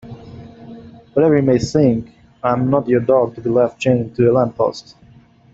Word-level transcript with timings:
Whatever 1.13 1.35
you 1.35 1.43
may 1.43 1.59
think 1.59 2.09
I'm 2.43 2.71
not 2.71 2.89
your 2.89 3.01
dog 3.01 3.35
to 3.35 3.41
be 3.41 3.51
left 3.51 3.77
chained 3.79 4.15
to 4.15 4.31
a 4.31 4.31
lamppost. 4.33 4.95